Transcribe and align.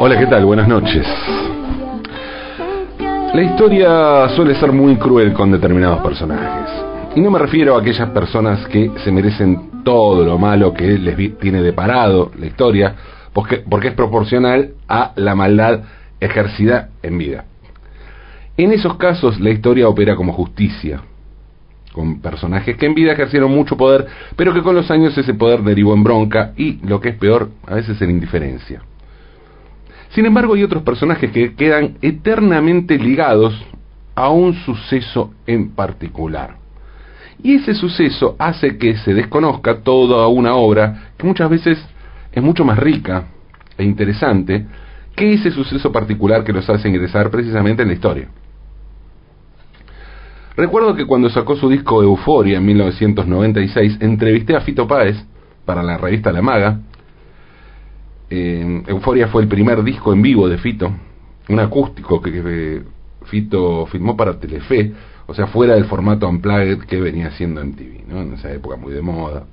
Hola, 0.00 0.18
¿qué 0.18 0.26
tal? 0.26 0.44
Buenas 0.44 0.68
noches. 0.68 1.06
La 3.34 3.42
historia 3.42 4.28
suele 4.36 4.54
ser 4.56 4.72
muy 4.72 4.96
cruel 4.96 5.32
con 5.32 5.50
determinados 5.50 6.00
personajes. 6.00 6.70
Y 7.14 7.20
no 7.20 7.30
me 7.30 7.38
refiero 7.38 7.76
a 7.76 7.80
aquellas 7.80 8.10
personas 8.10 8.66
que 8.68 8.90
se 9.02 9.10
merecen 9.10 9.82
todo 9.82 10.24
lo 10.24 10.38
malo 10.38 10.74
que 10.74 10.98
les 10.98 11.38
tiene 11.38 11.62
deparado 11.62 12.32
la 12.38 12.46
historia, 12.46 12.94
porque, 13.32 13.64
porque 13.68 13.88
es 13.88 13.94
proporcional 13.94 14.72
a 14.88 15.12
la 15.16 15.34
maldad 15.34 15.80
ejercida 16.20 16.90
en 17.02 17.16
vida. 17.16 17.44
En 18.56 18.72
esos 18.72 18.96
casos 18.96 19.40
la 19.40 19.50
historia 19.50 19.88
opera 19.88 20.16
como 20.16 20.32
justicia, 20.34 21.00
con 21.92 22.20
personajes 22.20 22.76
que 22.76 22.86
en 22.86 22.94
vida 22.94 23.12
ejercieron 23.12 23.50
mucho 23.50 23.76
poder, 23.76 24.06
pero 24.36 24.54
que 24.54 24.62
con 24.62 24.74
los 24.74 24.90
años 24.90 25.16
ese 25.16 25.34
poder 25.34 25.62
derivó 25.62 25.94
en 25.94 26.04
bronca 26.04 26.52
y, 26.56 26.78
lo 26.86 27.00
que 27.00 27.10
es 27.10 27.16
peor, 27.16 27.50
a 27.66 27.74
veces 27.74 28.00
en 28.02 28.10
indiferencia. 28.10 28.82
Sin 30.10 30.26
embargo, 30.26 30.54
hay 30.54 30.62
otros 30.62 30.82
personajes 30.82 31.30
que 31.30 31.54
quedan 31.54 31.98
eternamente 32.00 32.98
ligados 32.98 33.54
a 34.14 34.30
un 34.30 34.54
suceso 34.54 35.32
en 35.46 35.70
particular. 35.70 36.56
Y 37.42 37.54
ese 37.54 37.74
suceso 37.74 38.34
hace 38.38 38.78
que 38.78 38.96
se 38.96 39.14
desconozca 39.14 39.80
toda 39.82 40.26
una 40.28 40.54
obra 40.54 41.10
que 41.16 41.26
muchas 41.26 41.48
veces 41.48 41.78
es 42.32 42.42
mucho 42.42 42.64
más 42.64 42.78
rica 42.78 43.26
e 43.76 43.84
interesante 43.84 44.66
que 45.14 45.34
ese 45.34 45.50
suceso 45.50 45.92
particular 45.92 46.42
que 46.42 46.52
los 46.52 46.68
hace 46.68 46.88
ingresar 46.88 47.30
precisamente 47.30 47.82
en 47.82 47.88
la 47.88 47.94
historia. 47.94 48.28
Recuerdo 50.58 50.96
que 50.96 51.06
cuando 51.06 51.30
sacó 51.30 51.54
su 51.54 51.68
disco 51.68 52.02
Euforia 52.02 52.58
en 52.58 52.66
1996, 52.66 53.98
entrevisté 54.00 54.56
a 54.56 54.60
Fito 54.60 54.88
Páez 54.88 55.16
para 55.64 55.84
la 55.84 55.96
revista 55.96 56.32
La 56.32 56.42
Maga. 56.42 56.80
Eh, 58.28 58.82
Euforia 58.88 59.28
fue 59.28 59.42
el 59.42 59.48
primer 59.48 59.84
disco 59.84 60.12
en 60.12 60.20
vivo 60.20 60.48
de 60.48 60.58
Fito, 60.58 60.90
un 61.48 61.60
acústico 61.60 62.20
que, 62.20 62.82
Fito 63.26 63.86
firmó 63.86 64.16
para 64.16 64.40
Telefe, 64.40 64.92
o 65.28 65.32
sea, 65.32 65.46
fuera 65.46 65.76
del 65.76 65.84
formato 65.84 66.28
Unplugged 66.28 66.86
que 66.86 67.00
venía 67.00 67.28
haciendo 67.28 67.60
en 67.60 67.76
TV, 67.76 68.02
¿no? 68.08 68.22
en 68.22 68.32
esa 68.32 68.50
época 68.50 68.74
muy 68.74 68.92
de 68.92 69.00
moda. 69.00 69.44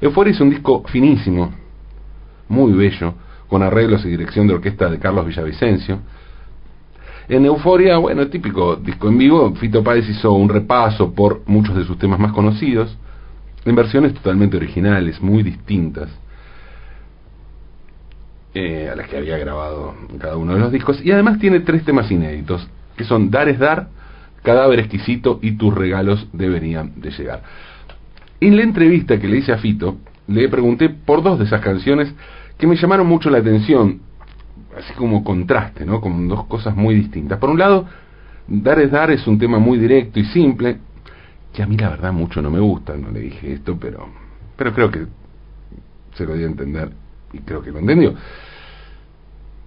Euforia 0.00 0.30
es 0.30 0.40
un 0.40 0.48
disco 0.48 0.82
finísimo, 0.88 1.52
muy 2.48 2.72
bello, 2.72 3.12
con 3.48 3.62
arreglos 3.62 4.02
y 4.06 4.08
dirección 4.08 4.46
de 4.46 4.54
orquesta 4.54 4.88
de 4.88 4.98
Carlos 4.98 5.26
Villavicencio, 5.26 5.98
en 7.36 7.46
Euforia, 7.46 7.96
bueno, 7.96 8.26
típico 8.28 8.76
disco 8.76 9.08
en 9.08 9.16
vivo, 9.16 9.54
Fito 9.54 9.82
Páez 9.82 10.06
hizo 10.06 10.32
un 10.32 10.50
repaso 10.50 11.14
por 11.14 11.40
muchos 11.46 11.74
de 11.74 11.84
sus 11.84 11.96
temas 11.96 12.18
más 12.18 12.32
conocidos, 12.32 12.94
en 13.64 13.74
versiones 13.74 14.12
totalmente 14.12 14.58
originales, 14.58 15.20
muy 15.22 15.42
distintas 15.42 16.10
eh, 18.52 18.90
a 18.92 18.96
las 18.96 19.08
que 19.08 19.16
había 19.16 19.38
grabado 19.38 19.94
cada 20.18 20.36
uno 20.36 20.52
de 20.52 20.60
los 20.60 20.70
discos. 20.70 21.02
Y 21.02 21.10
además 21.10 21.38
tiene 21.38 21.60
tres 21.60 21.84
temas 21.86 22.10
inéditos, 22.10 22.68
que 22.96 23.04
son 23.04 23.30
Dar 23.30 23.48
es 23.48 23.58
Dar, 23.58 23.88
Cadáver 24.42 24.80
Exquisito 24.80 25.38
y 25.40 25.52
Tus 25.52 25.74
Regalos 25.74 26.28
Deberían 26.34 27.00
de 27.00 27.12
Llegar. 27.12 27.42
En 28.40 28.56
la 28.56 28.62
entrevista 28.62 29.18
que 29.18 29.28
le 29.28 29.38
hice 29.38 29.52
a 29.52 29.58
Fito, 29.58 29.96
le 30.26 30.50
pregunté 30.50 30.90
por 30.90 31.22
dos 31.22 31.38
de 31.38 31.46
esas 31.46 31.62
canciones 31.62 32.14
que 32.58 32.66
me 32.66 32.76
llamaron 32.76 33.06
mucho 33.06 33.30
la 33.30 33.38
atención 33.38 34.02
así 34.76 34.92
como 34.94 35.22
contraste, 35.22 35.84
¿no? 35.84 36.00
Con 36.00 36.28
dos 36.28 36.46
cosas 36.46 36.74
muy 36.74 36.94
distintas. 36.94 37.38
Por 37.38 37.50
un 37.50 37.58
lado, 37.58 37.86
Dar 38.46 38.78
es 38.80 38.90
Dar 38.90 39.10
es 39.10 39.26
un 39.26 39.38
tema 39.38 39.58
muy 39.58 39.78
directo 39.78 40.18
y 40.18 40.24
simple, 40.26 40.78
que 41.52 41.62
a 41.62 41.66
mí 41.66 41.76
la 41.76 41.90
verdad 41.90 42.12
mucho 42.12 42.40
no 42.42 42.50
me 42.50 42.60
gusta, 42.60 42.96
no 42.96 43.10
le 43.10 43.20
dije 43.20 43.52
esto, 43.52 43.76
pero, 43.78 44.08
pero 44.56 44.72
creo 44.72 44.90
que 44.90 45.06
se 46.14 46.24
lo 46.26 46.34
dio 46.34 46.46
a 46.46 46.50
entender 46.50 46.90
y 47.32 47.38
creo 47.38 47.62
que 47.62 47.70
lo 47.70 47.78
entendió. 47.78 48.14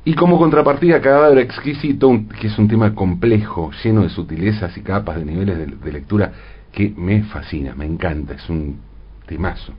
Y 0.03 0.13
como 0.13 0.37
contrapartida, 0.37 1.01
Cadáver 1.01 1.39
Exquisito, 1.39 2.11
que 2.39 2.47
es 2.47 2.59
un 2.59 2.67
tema 2.67 2.93
complejo, 2.93 3.71
lleno 3.83 4.03
de 4.03 4.09
sutilezas 4.09 4.77
y 4.77 4.81
capas 4.81 5.17
de 5.17 5.25
niveles 5.25 5.57
de, 5.57 5.65
de 5.65 5.91
lectura 5.91 6.31
que 6.71 6.93
me 6.95 7.23
fascina, 7.23 7.73
me 7.73 7.85
encanta, 7.85 8.33
es 8.33 8.47
un 8.49 8.79
temazo. 9.25 9.73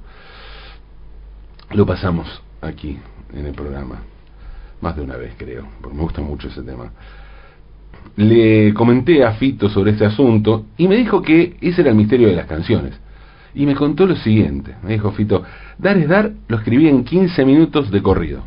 Lo 1.70 1.86
pasamos 1.86 2.42
aquí 2.60 2.98
en 3.32 3.46
el 3.46 3.52
programa 3.52 4.00
más 4.80 4.96
de 4.96 5.02
una 5.02 5.16
vez 5.16 5.34
creo, 5.36 5.66
porque 5.80 5.96
me 5.96 6.02
gusta 6.02 6.20
mucho 6.20 6.48
ese 6.48 6.62
tema. 6.62 6.92
Le 8.16 8.72
comenté 8.74 9.24
a 9.24 9.32
Fito 9.32 9.68
sobre 9.68 9.92
este 9.92 10.06
asunto 10.06 10.66
y 10.76 10.88
me 10.88 10.96
dijo 10.96 11.22
que 11.22 11.56
ese 11.60 11.82
era 11.82 11.90
el 11.90 11.96
misterio 11.96 12.28
de 12.28 12.36
las 12.36 12.46
canciones. 12.46 12.98
Y 13.54 13.64
me 13.66 13.74
contó 13.74 14.06
lo 14.06 14.16
siguiente, 14.16 14.74
me 14.82 14.92
dijo 14.92 15.12
Fito, 15.12 15.42
Dar 15.78 15.96
es 15.96 16.08
Dar 16.08 16.32
lo 16.48 16.58
escribí 16.58 16.88
en 16.88 17.04
15 17.04 17.44
minutos 17.44 17.90
de 17.90 18.02
corrido. 18.02 18.42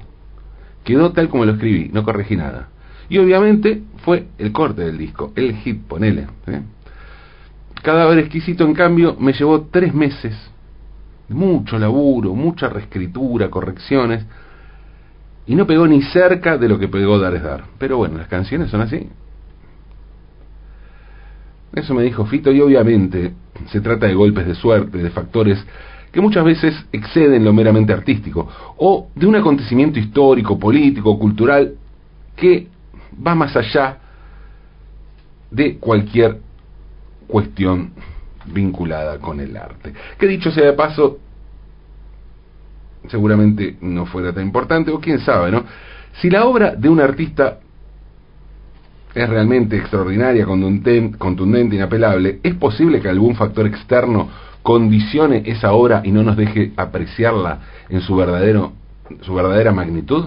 Quedó 0.83 1.11
tal 1.11 1.29
como 1.29 1.45
lo 1.45 1.53
escribí, 1.53 1.89
no 1.93 2.03
corregí 2.03 2.35
nada. 2.35 2.69
Y 3.09 3.17
obviamente 3.17 3.81
fue 4.03 4.27
el 4.37 4.51
corte 4.51 4.83
del 4.83 4.97
disco, 4.97 5.33
el 5.35 5.55
hit, 5.55 5.81
ponele. 5.83 6.27
¿eh? 6.47 6.61
Cadáver 7.81 8.19
exquisito, 8.19 8.65
en 8.65 8.73
cambio, 8.73 9.15
me 9.19 9.33
llevó 9.33 9.61
tres 9.71 9.93
meses, 9.93 10.35
mucho 11.29 11.79
laburo, 11.79 12.35
mucha 12.35 12.69
reescritura, 12.69 13.49
correcciones, 13.49 14.25
y 15.49 15.55
no 15.55 15.65
pegó 15.65 15.87
ni 15.87 16.03
cerca 16.03 16.59
de 16.59 16.69
lo 16.69 16.77
que 16.77 16.87
pegó 16.87 17.17
Dar 17.17 17.33
es 17.33 17.41
Dar. 17.41 17.63
Pero 17.79 17.97
bueno, 17.97 18.19
las 18.19 18.27
canciones 18.27 18.69
son 18.69 18.81
así. 18.81 19.09
Eso 21.73 21.95
me 21.95 22.03
dijo 22.03 22.23
Fito 22.27 22.51
y 22.51 22.61
obviamente 22.61 23.33
se 23.71 23.81
trata 23.81 24.05
de 24.05 24.13
golpes 24.13 24.45
de 24.45 24.53
suerte, 24.53 24.99
de 24.99 25.09
factores 25.09 25.65
que 26.11 26.21
muchas 26.21 26.43
veces 26.43 26.75
exceden 26.91 27.43
lo 27.43 27.51
meramente 27.51 27.91
artístico, 27.91 28.47
o 28.77 29.09
de 29.15 29.25
un 29.25 29.35
acontecimiento 29.35 29.97
histórico, 29.97 30.59
político, 30.59 31.17
cultural, 31.17 31.73
que 32.35 32.67
va 33.25 33.33
más 33.33 33.55
allá 33.55 33.97
de 35.49 35.77
cualquier 35.77 36.37
cuestión 37.27 37.93
vinculada 38.45 39.17
con 39.17 39.39
el 39.39 39.57
arte. 39.57 39.93
Que 40.19 40.27
dicho 40.27 40.51
sea 40.51 40.65
de 40.65 40.73
paso, 40.73 41.17
seguramente 43.09 43.77
no 43.81 44.05
fuera 44.05 44.33
tan 44.33 44.43
importante, 44.43 44.91
o 44.91 44.99
quién 44.99 45.19
sabe, 45.19 45.51
¿no? 45.51 45.63
Si 46.21 46.29
la 46.29 46.45
obra 46.45 46.75
de 46.75 46.89
un 46.89 46.99
artista 46.99 47.59
es 49.13 49.27
realmente 49.27 49.77
extraordinaria, 49.77 50.45
contundente, 50.45 51.75
inapelable, 51.75 52.39
¿es 52.43 52.55
posible 52.55 53.01
que 53.01 53.09
algún 53.09 53.35
factor 53.35 53.65
externo 53.65 54.29
condicione 54.61 55.43
esa 55.45 55.71
obra 55.71 56.01
y 56.03 56.11
no 56.11 56.23
nos 56.23 56.37
deje 56.37 56.73
apreciarla 56.77 57.59
en 57.89 58.01
su 58.01 58.15
verdadero 58.15 58.73
su 59.21 59.33
verdadera 59.33 59.71
magnitud? 59.71 60.25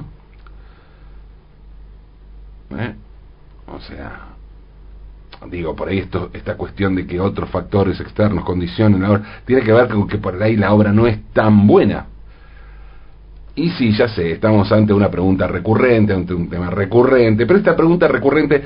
¿Eh? 2.77 2.95
O 3.67 3.81
sea, 3.81 4.33
digo, 5.51 5.77
por 5.77 5.89
ahí 5.89 5.99
esto, 5.99 6.31
esta 6.33 6.57
cuestión 6.57 6.95
de 6.95 7.07
que 7.07 7.21
otros 7.21 7.51
factores 7.51 8.01
externos 8.01 8.45
condicionen 8.45 9.03
la 9.03 9.11
obra, 9.11 9.43
tiene 9.45 9.63
que 9.63 9.73
ver 9.73 9.89
con 9.89 10.09
que 10.09 10.19
por 10.19 10.43
ahí 10.43 10.57
la 10.57 10.73
obra 10.73 10.93
no 10.93 11.07
es 11.07 11.19
tan 11.33 11.67
buena. 11.67 12.07
Y 13.55 13.71
sí, 13.71 13.93
ya 13.93 14.09
sé, 14.09 14.33
estamos 14.33 14.73
ante 14.73 14.95
una 14.95 15.11
pregunta 15.11 15.47
recurrente, 15.47 16.15
ante 16.15 16.33
un 16.33 16.49
tema 16.49 16.71
recurrente, 16.71 17.45
pero 17.45 17.59
esta 17.59 17.77
pregunta 17.77 18.09
recurrente 18.09 18.63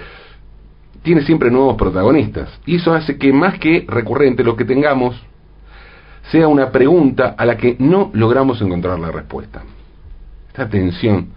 tiene 1.02 1.22
siempre 1.22 1.50
nuevos 1.50 1.76
protagonistas. 1.76 2.60
Y 2.66 2.76
eso 2.76 2.92
hace 2.92 3.18
que 3.18 3.32
más 3.32 3.58
que 3.58 3.84
recurrente 3.88 4.44
lo 4.44 4.56
que 4.56 4.64
tengamos 4.64 5.20
sea 6.30 6.48
una 6.48 6.70
pregunta 6.70 7.34
a 7.36 7.44
la 7.44 7.56
que 7.56 7.76
no 7.78 8.10
logramos 8.12 8.60
encontrar 8.60 8.98
la 8.98 9.10
respuesta. 9.10 9.62
Esta 10.48 10.68
tensión 10.68 11.28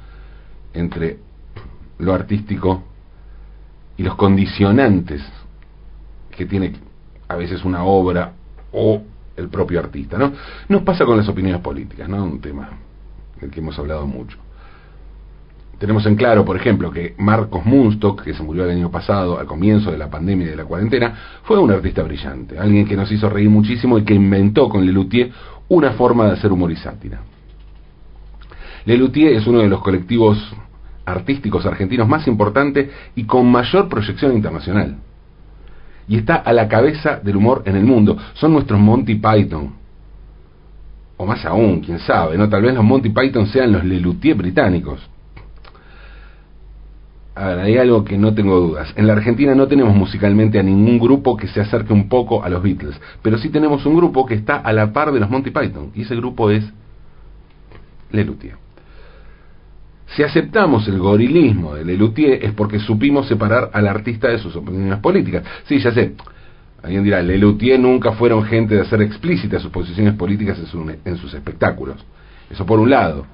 entre 0.73 1.17
lo 1.99 2.13
artístico 2.13 2.83
y 3.97 4.03
los 4.03 4.15
condicionantes 4.15 5.23
que 6.31 6.45
tiene 6.45 6.73
a 7.27 7.35
veces 7.35 7.65
una 7.65 7.83
obra 7.83 8.31
o 8.71 9.01
el 9.35 9.49
propio 9.49 9.79
artista, 9.79 10.17
¿no? 10.17 10.33
Nos 10.67 10.83
pasa 10.83 11.05
con 11.05 11.17
las 11.17 11.27
opiniones 11.27 11.61
políticas, 11.61 12.07
¿no? 12.07 12.23
Un 12.23 12.39
tema 12.39 12.69
del 13.39 13.51
que 13.51 13.59
hemos 13.59 13.77
hablado 13.79 14.07
mucho. 14.07 14.37
Tenemos 15.79 16.05
en 16.05 16.15
claro, 16.15 16.43
por 16.43 16.57
ejemplo, 16.57 16.91
que 16.91 17.15
Marcos 17.17 17.65
Munstock, 17.65 18.23
que 18.23 18.33
se 18.33 18.43
murió 18.43 18.65
el 18.65 18.71
año 18.71 18.91
pasado, 18.91 19.39
al 19.39 19.45
comienzo 19.47 19.91
de 19.91 19.97
la 19.97 20.09
pandemia 20.09 20.47
y 20.47 20.49
de 20.49 20.55
la 20.57 20.65
cuarentena, 20.65 21.15
fue 21.43 21.57
un 21.57 21.71
artista 21.71 22.03
brillante, 22.03 22.59
alguien 22.59 22.85
que 22.85 22.97
nos 22.97 23.09
hizo 23.09 23.29
reír 23.29 23.49
muchísimo 23.49 23.97
y 23.97 24.03
que 24.03 24.13
inventó 24.13 24.67
con 24.67 24.85
Lelutier 24.85 25.31
una 25.69 25.91
forma 25.91 26.25
de 26.25 26.33
hacer 26.33 26.51
humor 26.51 26.71
y 26.71 26.75
sátira. 26.75 27.21
Lelutier 28.85 29.33
es 29.33 29.47
uno 29.47 29.59
de 29.59 29.69
los 29.69 29.81
colectivos 29.81 30.37
artísticos 31.05 31.65
argentinos 31.65 32.07
más 32.07 32.27
importantes 32.27 32.89
y 33.15 33.23
con 33.23 33.49
mayor 33.49 33.87
proyección 33.87 34.33
internacional. 34.33 34.97
Y 36.07 36.17
está 36.17 36.35
a 36.35 36.51
la 36.53 36.67
cabeza 36.67 37.19
del 37.23 37.37
humor 37.37 37.63
en 37.65 37.75
el 37.75 37.85
mundo. 37.85 38.17
Son 38.33 38.51
nuestros 38.51 38.79
Monty 38.79 39.15
Python, 39.15 39.73
o 41.21 41.25
más 41.25 41.45
aún, 41.45 41.81
quién 41.81 41.99
sabe, 41.99 42.37
¿no? 42.37 42.47
Tal 42.47 42.61
vez 42.61 42.73
los 42.73 42.83
Monty 42.83 43.09
Python 43.09 43.45
sean 43.47 43.73
los 43.73 43.83
Lelutier 43.83 44.37
británicos. 44.37 45.01
A 47.35 47.47
ver, 47.47 47.59
hay 47.59 47.77
algo 47.77 48.05
que 48.05 48.17
no 48.17 48.33
tengo 48.33 48.57
dudas. 48.57 48.93
En 48.95 49.05
la 49.05 49.13
Argentina 49.13 49.53
no 49.53 49.67
tenemos 49.67 49.93
musicalmente 49.93 50.57
a 50.59 50.63
ningún 50.63 50.97
grupo 50.97 51.35
que 51.35 51.49
se 51.49 51.59
acerque 51.59 51.91
un 51.91 52.07
poco 52.07 52.41
a 52.41 52.47
los 52.47 52.63
Beatles, 52.63 52.99
pero 53.21 53.37
sí 53.37 53.49
tenemos 53.49 53.85
un 53.85 53.97
grupo 53.97 54.25
que 54.25 54.35
está 54.35 54.55
a 54.55 54.71
la 54.71 54.93
par 54.93 55.11
de 55.11 55.19
los 55.19 55.29
Monty 55.29 55.51
Python, 55.51 55.91
y 55.93 56.03
ese 56.03 56.15
grupo 56.15 56.51
es 56.51 56.63
Lelutier. 58.11 58.55
Si 60.15 60.23
aceptamos 60.23 60.87
el 60.87 60.99
gorilismo 60.99 61.75
de 61.75 61.83
Lelutier 61.83 62.45
es 62.45 62.53
porque 62.53 62.79
supimos 62.79 63.27
separar 63.27 63.71
al 63.73 63.89
artista 63.89 64.29
de 64.29 64.37
sus 64.37 64.55
opiniones 64.55 64.99
políticas. 64.99 65.43
Sí, 65.65 65.79
ya 65.79 65.91
sé. 65.91 66.13
Alguien 66.81 67.03
dirá, 67.03 67.21
Lelutier 67.21 67.79
nunca 67.79 68.13
fueron 68.13 68.43
gente 68.45 68.75
de 68.75 68.81
hacer 68.81 69.01
explícitas 69.01 69.61
sus 69.61 69.71
posiciones 69.71 70.13
políticas 70.13 70.57
en, 71.05 71.17
sus 71.17 71.33
espectáculos. 71.33 71.97
Eso 72.49 72.65
por 72.65 72.79
un 72.79 72.89
lado. 72.89 73.25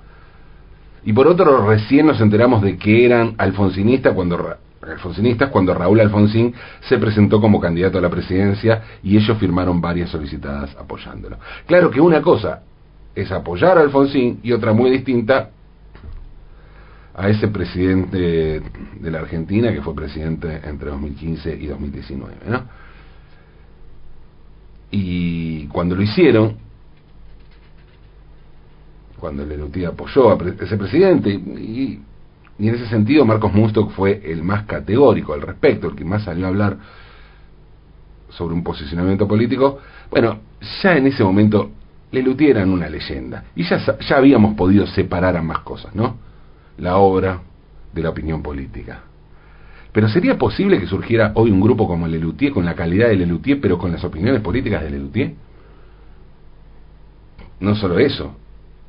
Y 1.04 1.14
por 1.14 1.28
otro, 1.28 1.68
recién 1.68 2.08
nos 2.08 2.20
enteramos 2.20 2.64
de 2.64 2.78
que 2.78 3.06
eran 3.06 3.36
alfonsinistas 3.38 4.14
cuando, 4.14 4.58
alfonsinistas 4.82 5.50
cuando 5.52 5.76
Raúl 5.76 6.00
Alfonsín 6.00 6.54
se 6.82 6.98
presentó 6.98 7.40
como 7.40 7.60
candidato 7.60 8.00
a 8.00 8.02
la 8.02 8.10
presidencia 8.10 8.82
y 9.04 9.16
ellos 9.16 9.38
firmaron 9.38 9.80
varias 9.80 10.10
solicitadas 10.10 10.76
apoyándolo. 10.76 11.38
Claro 11.68 11.92
que 11.92 12.02
una 12.02 12.22
cosa 12.22 12.64
es 13.14 13.32
apoyar 13.32 13.78
a 13.78 13.82
Alfonsín 13.82 14.40
y 14.42 14.52
otra 14.52 14.74
muy 14.74 14.90
distinta 14.90 15.52
a 17.14 17.30
ese 17.30 17.48
presidente 17.48 18.62
de 19.00 19.12
la 19.12 19.20
Argentina 19.20 19.72
que 19.72 19.82
fue 19.82 19.96
presidente 19.96 20.62
entre 20.64 20.90
2015 20.90 21.56
y 21.56 21.68
2019. 21.68 22.34
¿no? 22.48 22.64
Y 24.98 25.68
cuando 25.68 25.94
lo 25.94 26.02
hicieron, 26.02 26.56
cuando 29.20 29.46
Lelutier 29.46 29.88
apoyó 29.88 30.32
a 30.32 30.38
ese 30.62 30.78
presidente, 30.78 31.32
y, 31.32 32.00
en 32.58 32.74
ese 32.74 32.88
sentido 32.88 33.26
Marcos 33.26 33.54
Munstock 33.54 33.92
fue 33.92 34.22
el 34.24 34.42
más 34.42 34.64
categórico 34.64 35.34
al 35.34 35.42
respecto, 35.42 35.90
el 35.90 35.98
que 35.98 36.06
más 36.06 36.24
salió 36.24 36.46
a 36.46 36.48
hablar 36.48 36.78
sobre 38.30 38.54
un 38.54 38.64
posicionamiento 38.64 39.28
político, 39.28 39.80
bueno, 40.10 40.40
ya 40.82 40.96
en 40.96 41.08
ese 41.08 41.26
momento 41.26 41.72
Lelutier 42.14 42.56
era 42.56 42.66
una 42.66 42.88
leyenda, 42.88 43.44
y 43.54 43.64
ya, 43.64 43.98
ya 44.00 44.16
habíamos 44.16 44.56
podido 44.56 44.88
separar 44.88 45.36
ambas 45.36 45.60
cosas, 45.60 45.94
¿no? 45.94 46.16
la 46.78 46.96
obra 46.96 47.42
de 47.94 48.02
la 48.02 48.12
opinión 48.12 48.42
política. 48.42 49.02
Pero 49.96 50.10
¿sería 50.10 50.38
posible 50.38 50.78
que 50.78 50.88
surgiera 50.88 51.32
hoy 51.36 51.52
un 51.52 51.62
grupo 51.62 51.88
como 51.88 52.06
Lelutier, 52.06 52.52
con 52.52 52.66
la 52.66 52.76
calidad 52.76 53.08
de 53.08 53.16
Lelutier, 53.16 53.62
pero 53.62 53.78
con 53.78 53.94
las 53.94 54.04
opiniones 54.04 54.42
políticas 54.42 54.84
de 54.84 54.90
Lelutier? 54.90 55.32
No 57.62 57.76
solo 57.76 57.98
eso, 57.98 58.36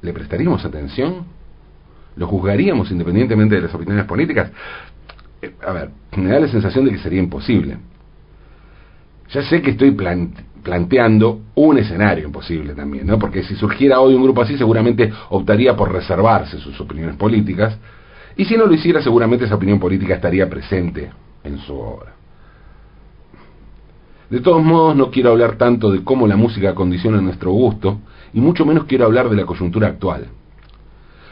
¿le 0.03 0.12
prestaríamos 0.12 0.64
atención? 0.64 1.26
¿Lo 2.17 2.26
juzgaríamos 2.26 2.91
independientemente 2.91 3.55
de 3.55 3.61
las 3.61 3.73
opiniones 3.73 4.05
políticas? 4.05 4.50
Eh, 5.41 5.53
a 5.64 5.73
ver, 5.73 5.91
me 6.17 6.29
da 6.29 6.41
la 6.41 6.49
sensación 6.49 6.85
de 6.87 6.91
que 6.91 6.99
sería 6.99 7.20
imposible. 7.20 7.79
Ya 9.31 9.43
sé 9.43 9.62
que 9.62 9.70
estoy 9.70 9.93
planteando 10.64 11.41
un 11.55 11.79
escenario 11.79 12.26
imposible 12.26 12.75
también, 12.75 13.06
¿no? 13.06 13.17
Porque 13.17 13.44
si 13.44 13.55
surgiera 13.55 14.00
hoy 14.00 14.17
un 14.17 14.25
grupo 14.25 14.43
así, 14.43 14.58
seguramente 14.58 15.12
optaría 15.29 15.76
por 15.76 15.93
reservarse 15.93 16.58
sus 16.58 16.81
opiniones 16.81 17.14
políticas, 17.14 17.79
y 18.36 18.44
si 18.44 18.56
no 18.56 18.66
lo 18.66 18.74
hiciera, 18.74 19.02
seguramente 19.02 19.44
esa 19.44 19.54
opinión 19.54 19.78
política 19.78 20.14
estaría 20.14 20.48
presente 20.48 21.10
en 21.44 21.58
su 21.58 21.74
obra. 21.74 22.14
De 24.28 24.40
todos 24.40 24.62
modos, 24.62 24.96
no 24.96 25.10
quiero 25.10 25.30
hablar 25.30 25.56
tanto 25.56 25.90
de 25.90 26.02
cómo 26.02 26.26
la 26.26 26.36
música 26.36 26.74
condiciona 26.74 27.20
nuestro 27.20 27.52
gusto, 27.52 28.00
y 28.32 28.40
mucho 28.40 28.66
menos 28.66 28.84
quiero 28.84 29.04
hablar 29.04 29.30
de 29.30 29.36
la 29.36 29.46
coyuntura 29.46 29.88
actual. 29.88 30.26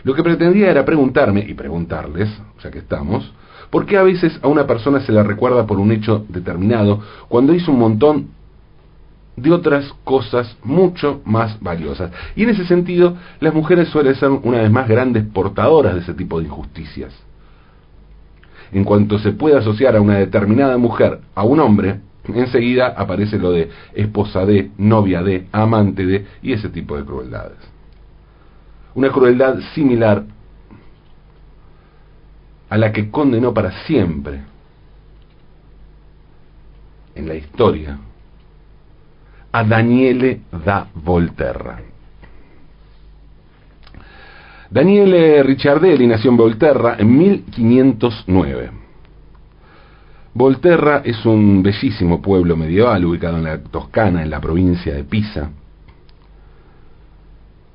Lo 0.05 0.15
que 0.15 0.23
pretendía 0.23 0.71
era 0.71 0.85
preguntarme, 0.85 1.45
y 1.47 1.55
preguntarles, 1.55 2.31
ya 2.63 2.71
que 2.71 2.79
estamos, 2.79 3.33
¿Por 3.75 3.87
qué 3.87 3.97
a 3.97 4.05
veces 4.05 4.39
a 4.41 4.47
una 4.47 4.69
persona 4.69 5.01
se 5.01 5.11
la 5.11 5.25
recuerda 5.25 5.67
por 5.67 5.81
un 5.81 5.91
hecho 5.91 6.25
determinado 6.29 7.01
cuando 7.29 7.53
hizo 7.55 7.73
un 7.73 7.81
montón 7.81 8.29
de 9.37 9.51
otras 9.51 9.93
cosas 10.05 10.57
mucho 10.63 11.21
más 11.25 11.61
valiosas? 11.61 12.11
Y 12.37 12.45
en 12.45 12.51
ese 12.51 12.67
sentido, 12.67 13.17
las 13.41 13.55
mujeres 13.55 13.89
suelen 13.89 14.15
ser 14.15 14.31
una 14.31 14.59
vez 14.59 14.71
más 14.71 14.89
grandes 14.89 15.25
portadoras 15.25 15.95
de 15.95 16.01
ese 16.01 16.15
tipo 16.15 16.39
de 16.39 16.47
injusticias. 16.47 17.13
En 18.73 18.85
cuanto 18.85 19.19
se 19.19 19.33
puede 19.33 19.57
asociar 19.57 19.97
a 19.97 20.01
una 20.01 20.19
determinada 20.19 20.77
mujer 20.77 21.21
a 21.35 21.45
un 21.45 21.61
hombre, 21.61 22.01
enseguida 22.33 22.89
aparece 22.97 23.39
lo 23.39 23.53
de 23.53 23.71
esposa 23.95 24.47
de, 24.47 24.71
novia 24.79 25.23
de, 25.23 25.47
amante 25.53 26.07
de 26.07 26.27
y 26.43 26.53
ese 26.53 26.69
tipo 26.71 26.97
de 26.97 27.05
crueldades. 27.05 27.59
Una 28.95 29.11
crueldad 29.11 29.59
similar 29.75 30.25
a 32.69 32.77
la 32.79 32.93
que 32.93 33.11
condenó 33.11 33.53
para 33.53 33.85
siempre 33.85 34.43
en 37.15 37.29
la 37.29 37.35
historia 37.35 37.99
a 39.55 39.63
Daniele 39.63 40.41
da 40.65 40.89
Volterra. 40.93 41.81
Daniele 44.69 45.45
Ricciardelli 45.45 46.09
nació 46.09 46.33
en 46.33 46.37
Volterra 46.37 46.97
en 46.99 47.17
1509. 47.17 48.71
Volterra 50.33 51.03
es 51.05 51.25
un 51.25 51.63
bellísimo 51.63 52.21
pueblo 52.21 52.57
medieval 52.57 53.05
ubicado 53.05 53.37
en 53.37 53.45
la 53.45 53.63
Toscana, 53.63 54.25
en 54.25 54.31
la 54.31 54.41
provincia 54.41 54.93
de 54.93 55.05
Pisa. 55.05 55.51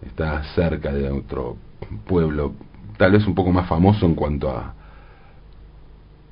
Está 0.05 0.43
cerca 0.55 0.91
de 0.91 1.09
otro 1.09 1.55
pueblo, 2.05 2.55
tal 2.97 3.13
vez 3.13 3.25
un 3.25 3.33
poco 3.35 3.53
más 3.53 3.69
famoso 3.69 4.05
en 4.05 4.15
cuanto 4.15 4.51
a, 4.51 4.73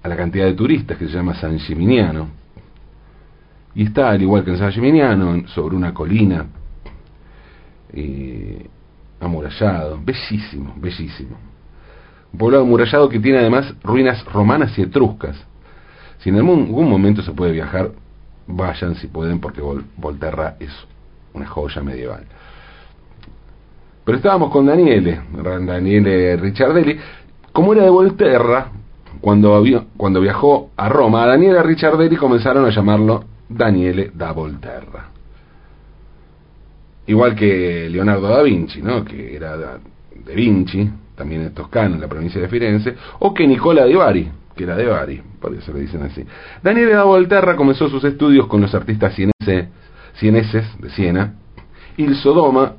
a 0.04 0.08
la 0.10 0.18
cantidad 0.18 0.44
de 0.44 0.56
turistas 0.56 0.98
que 0.98 1.08
se 1.08 1.14
llama 1.14 1.36
San 1.36 1.58
Gimignano. 1.58 2.47
Y 3.78 3.84
está, 3.84 4.10
al 4.10 4.20
igual 4.20 4.44
que 4.44 4.50
en 4.50 4.58
San 4.58 4.72
Gimignano, 4.72 5.48
sobre 5.50 5.76
una 5.76 5.94
colina, 5.94 6.48
eh, 7.94 8.68
amurallado, 9.20 10.00
bellísimo, 10.04 10.74
bellísimo. 10.78 11.38
Un 12.34 12.40
poblado 12.40 12.64
amurallado 12.64 13.08
que 13.08 13.20
tiene 13.20 13.38
además 13.38 13.76
ruinas 13.84 14.26
romanas 14.34 14.76
y 14.80 14.82
etruscas. 14.82 15.38
Si 16.18 16.30
en 16.30 16.38
algún, 16.38 16.90
momento 16.90 17.22
se 17.22 17.32
puede 17.34 17.52
viajar, 17.52 17.92
vayan 18.48 18.96
si 18.96 19.06
pueden, 19.06 19.40
porque 19.40 19.62
Volterra 19.96 20.56
es 20.60 20.72
una 21.36 21.46
joya 21.46 21.84
medieval. 21.84 22.24
Pero 24.04 24.18
estábamos 24.18 24.50
con 24.50 24.66
Daniele, 24.66 25.22
Daniele 25.36 26.36
Ricciardelli. 26.38 26.98
Como 27.52 27.74
era 27.74 27.84
de 27.84 27.92
Volterra, 27.92 28.72
cuando, 29.22 29.64
cuando 29.98 30.20
viajó 30.20 30.72
a 30.76 30.90
Roma, 30.90 31.26
a 31.26 31.28
Daniele 31.28 31.62
Ricciardelli 31.62 32.16
comenzaron 32.16 32.66
a 32.66 32.72
llamarlo 32.72 33.37
Daniele 33.48 34.12
da 34.14 34.32
Volterra. 34.32 35.10
Igual 37.08 37.36
que 37.36 37.88
Leonardo 37.90 38.28
da 38.28 38.44
Vinci, 38.44 38.82
¿no? 38.82 39.04
que 39.06 39.36
era 39.36 39.56
de 39.58 40.36
Vinci, 40.36 40.90
también 41.16 41.42
en 41.42 41.54
Toscana, 41.54 41.96
en 41.96 42.02
la 42.02 42.08
provincia 42.08 42.42
de 42.42 42.50
Firenze, 42.50 42.96
o 43.20 43.34
que 43.34 43.48
Nicola 43.48 43.86
de 43.86 43.96
Bari, 43.96 44.30
que 44.56 44.64
era 44.64 44.76
de 44.76 44.86
Bari, 44.86 45.22
por 45.40 45.54
eso 45.54 45.72
le 45.72 45.82
dicen 45.82 46.04
así. 46.04 46.24
Daniele 46.62 46.92
da 46.92 47.04
Volterra 47.04 47.56
comenzó 47.56 47.90
sus 47.90 48.04
estudios 48.04 48.48
con 48.48 48.62
los 48.62 48.76
artistas 48.76 49.16
cieneses 49.16 50.80
de 50.80 50.90
Siena, 50.90 51.34
Il 51.96 52.16
Sodoma 52.16 52.74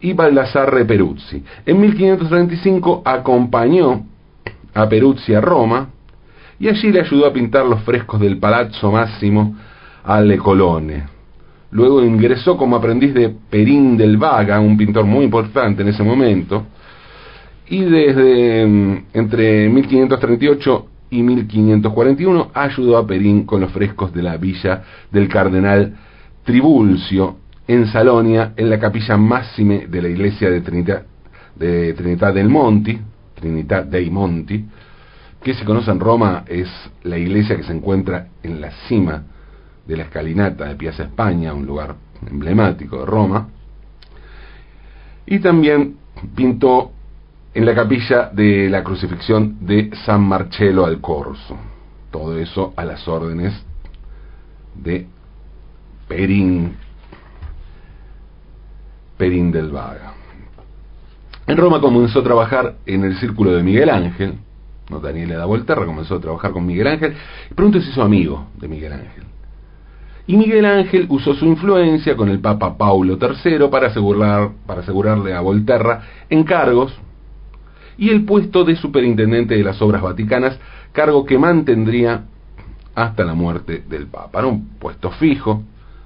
y 0.00 0.14
Baldassarre 0.14 0.84
Peruzzi. 0.84 1.44
En 1.66 1.80
1535 1.80 3.02
acompañó 3.04 4.06
a 4.74 4.88
Peruzzi 4.88 5.34
a 5.34 5.40
Roma 5.40 5.90
y 6.58 6.68
allí 6.68 6.90
le 6.90 7.00
ayudó 7.00 7.26
a 7.26 7.32
pintar 7.32 7.66
los 7.66 7.82
frescos 7.82 8.20
del 8.20 8.38
Palazzo 8.38 8.90
Máximo 8.90 9.56
alle 10.08 10.38
Colone. 10.38 11.04
Luego 11.70 12.02
ingresó 12.02 12.56
como 12.56 12.76
aprendiz 12.76 13.12
de 13.12 13.28
Perín 13.28 13.98
del 13.98 14.16
Vaga, 14.16 14.58
un 14.58 14.76
pintor 14.76 15.04
muy 15.04 15.24
importante 15.26 15.82
en 15.82 15.88
ese 15.88 16.02
momento, 16.02 16.64
y 17.68 17.82
desde 17.82 18.66
mm, 18.66 19.04
entre 19.12 19.68
1538 19.68 20.86
y 21.10 21.22
1541 21.22 22.50
ayudó 22.54 22.96
a 22.96 23.06
Perín 23.06 23.44
con 23.44 23.60
los 23.60 23.70
frescos 23.70 24.12
de 24.14 24.22
la 24.22 24.38
villa 24.38 24.82
del 25.12 25.28
cardenal 25.28 25.94
Tribulcio 26.42 27.36
en 27.66 27.86
Salonia, 27.88 28.54
en 28.56 28.70
la 28.70 28.80
capilla 28.80 29.18
máxime 29.18 29.88
de 29.88 30.00
la 30.00 30.08
iglesia 30.08 30.48
de 30.48 30.62
Trinidad, 30.62 31.02
de 31.54 31.92
Trinidad 31.92 32.32
del 32.32 32.48
Monti, 32.48 32.98
Trinidad 33.34 33.84
dei 33.84 34.08
Monti, 34.08 34.64
que 35.42 35.52
se 35.52 35.66
conoce 35.66 35.90
en 35.90 36.00
Roma, 36.00 36.44
es 36.46 36.68
la 37.02 37.18
iglesia 37.18 37.56
que 37.58 37.62
se 37.62 37.74
encuentra 37.74 38.28
en 38.42 38.62
la 38.62 38.70
cima 38.88 39.22
de 39.88 39.96
la 39.96 40.04
escalinata 40.04 40.66
de 40.66 40.76
Piazza 40.76 41.04
España, 41.04 41.54
un 41.54 41.66
lugar 41.66 41.96
emblemático 42.30 43.00
de 43.00 43.06
Roma. 43.06 43.48
Y 45.26 45.40
también 45.40 45.96
pintó 46.36 46.92
en 47.54 47.64
la 47.64 47.74
capilla 47.74 48.30
de 48.32 48.68
la 48.68 48.84
crucifixión 48.84 49.56
de 49.66 49.90
San 50.04 50.22
Marcello 50.22 50.84
al 50.84 51.00
Corso. 51.00 51.56
Todo 52.10 52.38
eso 52.38 52.74
a 52.76 52.84
las 52.84 53.08
órdenes 53.08 53.54
de 54.74 55.06
Perín, 56.06 56.76
Perín 59.16 59.50
del 59.50 59.70
Vaga. 59.70 60.12
En 61.46 61.56
Roma 61.56 61.80
comenzó 61.80 62.20
a 62.20 62.24
trabajar 62.24 62.76
en 62.84 63.04
el 63.04 63.16
círculo 63.18 63.52
de 63.52 63.62
Miguel 63.62 63.88
Ángel, 63.88 64.34
¿no? 64.90 65.00
Daniel 65.00 65.30
da 65.30 65.46
Volterra 65.46 65.86
comenzó 65.86 66.16
a 66.16 66.20
trabajar 66.20 66.52
con 66.52 66.66
Miguel 66.66 66.86
Ángel, 66.86 67.14
y 67.50 67.54
pronto 67.54 67.80
se 67.80 67.88
hizo 67.90 68.02
amigo 68.02 68.48
de 68.58 68.68
Miguel 68.68 68.92
Ángel. 68.92 69.24
Y 70.28 70.36
Miguel 70.36 70.66
Ángel 70.66 71.06
usó 71.08 71.34
su 71.34 71.46
influencia 71.46 72.14
con 72.14 72.28
el 72.28 72.38
Papa 72.38 72.76
Paulo 72.76 73.18
III 73.18 73.68
para, 73.70 73.86
asegurar, 73.86 74.50
para 74.66 74.82
asegurarle 74.82 75.32
a 75.32 75.40
Volterra 75.40 76.02
encargos 76.28 76.94
y 77.96 78.10
el 78.10 78.26
puesto 78.26 78.62
de 78.62 78.76
superintendente 78.76 79.56
de 79.56 79.64
las 79.64 79.80
obras 79.80 80.02
vaticanas, 80.02 80.58
cargo 80.92 81.24
que 81.24 81.38
mantendría 81.38 82.24
hasta 82.94 83.24
la 83.24 83.32
muerte 83.32 83.82
del 83.88 84.06
Papa. 84.06 84.40
Era 84.40 84.48
un 84.48 84.68
puesto 84.78 85.10
fijo, 85.12 85.62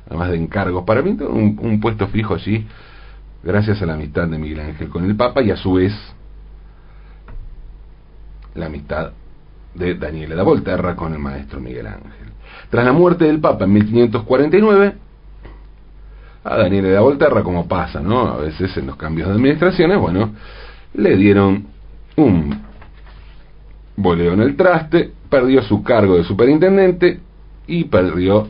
además 0.07 0.31
de 0.31 0.37
encargos. 0.37 0.85
Para 0.85 1.03
mí, 1.03 1.17
un, 1.21 1.59
un 1.61 1.81
puesto 1.81 2.07
fijo 2.07 2.35
allí, 2.35 2.65
gracias 3.43 3.83
a 3.83 3.87
la 3.87 3.95
amistad 3.95 4.29
de 4.29 4.39
Miguel 4.39 4.61
Ángel 4.61 4.89
con 4.89 5.05
el 5.05 5.17
Papa 5.17 5.43
y 5.43 5.51
a 5.51 5.57
su 5.57 5.73
vez 5.73 5.93
la 8.55 8.67
amistad 8.67 9.15
de 9.75 9.95
Daniele 9.95 10.35
da 10.35 10.43
Volterra 10.43 10.95
con 10.95 11.13
el 11.13 11.19
maestro 11.19 11.61
Miguel 11.61 11.87
Ángel. 11.87 12.33
Tras 12.71 12.85
la 12.85 12.93
muerte 12.93 13.25
del 13.25 13.41
Papa 13.41 13.65
en 13.65 13.73
1549, 13.73 14.95
a 16.45 16.57
Daniele 16.57 16.91
da 16.91 17.01
Volterra, 17.01 17.43
como 17.43 17.67
pasa, 17.67 18.01
¿no? 18.01 18.29
A 18.29 18.37
veces 18.39 18.77
en 18.77 18.87
los 18.87 18.97
cambios 18.97 19.29
de 19.29 19.35
administraciones, 19.35 19.99
bueno, 19.99 20.33
le 20.95 21.17
dieron 21.17 21.67
un 22.17 22.63
boleo 23.97 24.33
en 24.33 24.41
el 24.41 24.57
traste, 24.57 25.13
perdió 25.29 25.63
su 25.63 25.83
cargo 25.83 26.17
de 26.17 26.25
superintendente 26.25 27.21
y 27.67 27.85
perdió 27.85 28.49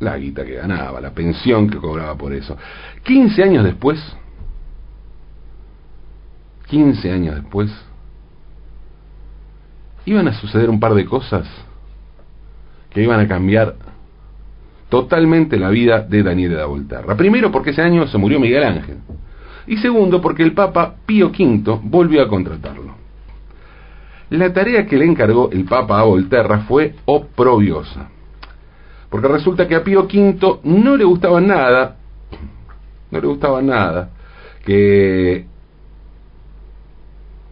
la 0.00 0.16
guita 0.16 0.44
que 0.44 0.54
ganaba, 0.54 1.00
la 1.00 1.10
pensión 1.10 1.70
que 1.70 1.78
cobraba 1.78 2.16
por 2.16 2.32
eso. 2.32 2.56
15 3.04 3.42
años 3.42 3.64
después, 3.64 3.98
15 6.66 7.12
años 7.12 7.36
después, 7.36 7.70
iban 10.08 10.26
a 10.28 10.32
suceder 10.32 10.70
un 10.70 10.80
par 10.80 10.94
de 10.94 11.04
cosas 11.04 11.46
que 12.90 13.02
iban 13.02 13.20
a 13.20 13.28
cambiar 13.28 13.74
totalmente 14.88 15.58
la 15.58 15.68
vida 15.68 16.00
de 16.00 16.22
Daniel 16.22 16.56
de 16.56 16.64
Volterra. 16.64 17.16
Primero 17.16 17.52
porque 17.52 17.70
ese 17.70 17.82
año 17.82 18.06
se 18.06 18.16
murió 18.16 18.40
Miguel 18.40 18.64
Ángel. 18.64 18.98
Y 19.66 19.76
segundo 19.76 20.20
porque 20.22 20.42
el 20.42 20.54
Papa 20.54 20.94
Pío 21.04 21.28
V 21.28 21.80
volvió 21.82 22.22
a 22.22 22.28
contratarlo. 22.28 22.96
La 24.30 24.52
tarea 24.52 24.86
que 24.86 24.96
le 24.96 25.04
encargó 25.04 25.50
el 25.52 25.64
Papa 25.64 26.00
a 26.00 26.04
Volterra 26.04 26.60
fue 26.60 26.94
oprobiosa. 27.04 28.08
Porque 29.10 29.28
resulta 29.28 29.68
que 29.68 29.74
a 29.74 29.84
Pío 29.84 30.04
V 30.04 30.60
no 30.64 30.96
le 30.96 31.04
gustaba 31.04 31.40
nada, 31.40 31.96
no 33.10 33.20
le 33.20 33.26
gustaba 33.26 33.60
nada, 33.60 34.10
que 34.64 35.46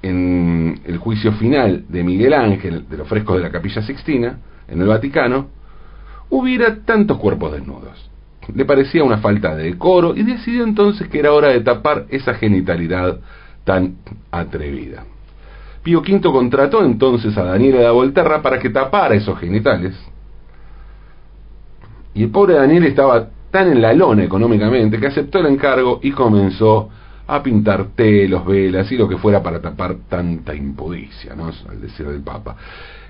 en 0.08 0.80
el 0.84 0.98
juicio 0.98 1.32
final 1.32 1.84
de 1.88 2.04
Miguel 2.04 2.34
Ángel 2.34 2.88
de 2.88 2.96
los 2.96 3.08
frescos 3.08 3.36
de 3.36 3.42
la 3.42 3.50
Capilla 3.50 3.82
Sixtina, 3.82 4.38
en 4.68 4.80
el 4.80 4.86
Vaticano, 4.86 5.48
hubiera 6.30 6.76
tantos 6.84 7.18
cuerpos 7.18 7.52
desnudos. 7.52 8.10
Le 8.54 8.64
parecía 8.64 9.02
una 9.02 9.18
falta 9.18 9.54
de 9.54 9.64
decoro 9.64 10.14
y 10.16 10.22
decidió 10.22 10.64
entonces 10.64 11.08
que 11.08 11.18
era 11.18 11.32
hora 11.32 11.48
de 11.48 11.60
tapar 11.60 12.06
esa 12.10 12.34
genitalidad 12.34 13.18
tan 13.64 13.96
atrevida. 14.30 15.04
Pío 15.82 16.00
V 16.00 16.20
contrató 16.20 16.84
entonces 16.84 17.36
a 17.36 17.44
Daniela 17.44 17.80
de 17.80 17.90
Volterra 17.90 18.42
para 18.42 18.58
que 18.58 18.70
tapara 18.70 19.14
esos 19.14 19.38
genitales. 19.38 19.94
Y 22.14 22.24
el 22.24 22.30
pobre 22.30 22.54
Daniel 22.54 22.84
estaba 22.84 23.28
tan 23.50 23.70
en 23.70 23.82
la 23.82 23.92
lona 23.92 24.24
económicamente 24.24 24.98
que 24.98 25.06
aceptó 25.06 25.38
el 25.40 25.46
encargo 25.46 26.00
y 26.02 26.12
comenzó 26.12 26.90
a 27.28 27.42
pintar 27.42 27.88
telos, 27.96 28.46
velas 28.46 28.90
y 28.92 28.96
lo 28.96 29.08
que 29.08 29.16
fuera 29.18 29.42
para 29.42 29.60
tapar 29.60 29.96
tanta 30.08 30.54
impudicia, 30.54 31.34
¿no? 31.34 31.50
al 31.68 31.80
decir 31.80 32.06
del 32.06 32.22
Papa. 32.22 32.56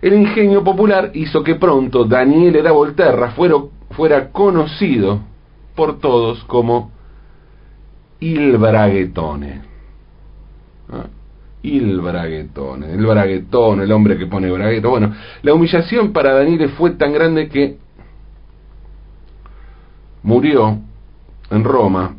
El 0.01 0.15
ingenio 0.15 0.65
popular 0.65 1.11
hizo 1.15 1.43
que 1.43 1.57
pronto 1.57 2.05
Daniele 2.05 2.63
da 2.63 2.73
Volterra 2.73 3.31
fuera, 3.31 3.57
fuera 3.91 4.31
conocido 4.31 5.21
por 5.75 5.99
todos 5.99 6.43
como 6.45 6.91
il 8.21 8.57
braguetone. 8.57 9.63
Il 11.63 12.01
braguetone, 12.01 12.93
el 12.93 13.05
braguetón, 13.05 13.81
el 13.81 13.93
hombre 13.93 14.17
que 14.17 14.27
pone 14.27 14.51
bragueto. 14.51 14.91
Bueno, 14.91 15.13
la 15.43 15.53
humillación 15.53 16.13
para 16.13 16.33
Daniele 16.35 16.69
fue 16.69 16.93
tan 16.93 17.13
grande 17.13 17.49
que 17.49 17.77
murió 20.23 20.79
en 21.51 21.65
Roma 21.65 22.17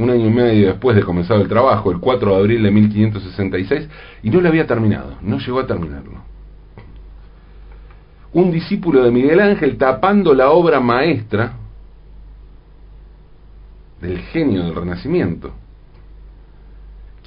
un 0.00 0.08
año 0.08 0.26
y 0.26 0.30
medio 0.30 0.68
después 0.68 0.96
de 0.96 1.02
comenzar 1.02 1.38
el 1.38 1.48
trabajo, 1.48 1.90
el 1.90 2.00
4 2.00 2.30
de 2.30 2.36
abril 2.36 2.62
de 2.62 2.70
1566, 2.70 3.88
y 4.22 4.30
no 4.30 4.40
lo 4.40 4.48
había 4.48 4.66
terminado, 4.66 5.16
no 5.20 5.38
llegó 5.38 5.60
a 5.60 5.66
terminarlo. 5.66 6.22
Un 8.32 8.50
discípulo 8.50 9.02
de 9.02 9.10
Miguel 9.10 9.40
Ángel 9.40 9.76
tapando 9.76 10.32
la 10.32 10.50
obra 10.50 10.80
maestra 10.80 11.52
del 14.00 14.20
genio 14.20 14.62
del 14.62 14.74
Renacimiento, 14.74 15.52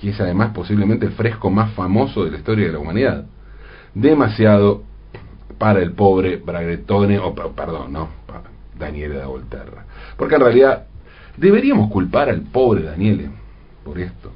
que 0.02 0.10
es 0.10 0.20
además 0.20 0.52
posiblemente 0.56 1.06
el 1.06 1.12
fresco 1.12 1.52
más 1.52 1.74
famoso 1.74 2.26
de 2.26 2.32
la 2.32 2.38
historia 2.38 2.66
de 2.66 2.74
la 2.74 2.80
humanidad. 2.80 3.26
Demasiado 3.94 4.82
para 5.60 5.80
el 5.84 5.92
pobre 5.92 6.38
Bragretone, 6.38 7.20
o 7.20 7.36
perdón, 7.36 7.94
no, 7.94 8.10
Daniele 8.80 9.18
da 9.18 9.28
Volterra. 9.28 9.86
Porque 10.18 10.36
en 10.36 10.42
realidad 10.42 10.88
¿Deberíamos 11.38 11.90
culpar 11.90 12.30
al 12.30 12.42
pobre 12.42 12.84
Daniele 12.84 13.30
por 13.84 14.00
esto? 14.00 14.32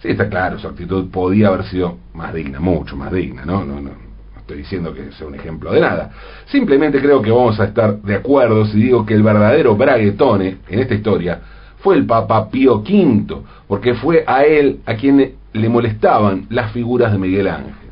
Sí, 0.00 0.08
está 0.08 0.28
claro, 0.28 0.58
su 0.58 0.68
actitud 0.68 1.10
podía 1.10 1.48
haber 1.48 1.64
sido 1.64 1.98
más 2.12 2.34
digna, 2.34 2.60
mucho 2.60 2.96
más 2.96 3.10
digna, 3.10 3.44
¿no? 3.44 3.64
No, 3.64 3.80
no, 3.80 3.90
no 3.90 4.04
estoy 4.44 4.58
diciendo 4.58 4.92
que 4.92 5.10
sea 5.12 5.26
un 5.26 5.34
ejemplo 5.34 5.72
de 5.72 5.80
nada. 5.80 6.10
Simplemente 6.46 7.00
creo 7.00 7.22
que 7.22 7.30
vamos 7.30 7.58
a 7.58 7.64
estar 7.64 7.96
de 8.02 8.14
acuerdo 8.14 8.66
si 8.66 8.78
digo 8.82 9.06
que 9.06 9.14
el 9.14 9.22
verdadero 9.22 9.74
braguetone 9.74 10.58
en 10.68 10.78
esta 10.80 10.94
historia 10.94 11.40
fue 11.78 11.96
el 11.96 12.04
Papa 12.04 12.50
Pío 12.50 12.76
V, 12.76 13.36
porque 13.66 13.94
fue 13.94 14.22
a 14.26 14.44
él 14.44 14.80
a 14.84 14.94
quien 14.96 15.36
le 15.52 15.68
molestaban 15.70 16.46
las 16.50 16.72
figuras 16.72 17.12
de 17.12 17.18
Miguel 17.18 17.48
Ángel. 17.48 17.83